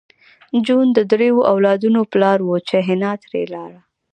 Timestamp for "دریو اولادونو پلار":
1.11-2.39